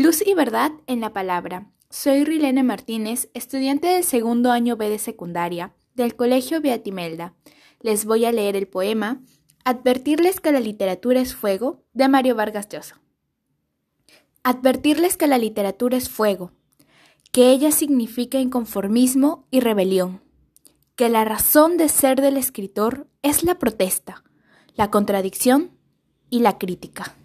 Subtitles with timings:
[0.00, 1.72] Luz y verdad en la palabra.
[1.90, 7.34] Soy Rilene Martínez, estudiante del segundo año B de secundaria del Colegio Beatimelda.
[7.80, 9.20] Les voy a leer el poema
[9.64, 13.00] Advertirles que la literatura es fuego de Mario Vargas Llosa.
[14.44, 16.52] Advertirles que la literatura es fuego,
[17.32, 20.22] que ella significa inconformismo y rebelión,
[20.94, 24.22] que la razón de ser del escritor es la protesta,
[24.76, 25.72] la contradicción
[26.30, 27.16] y la crítica.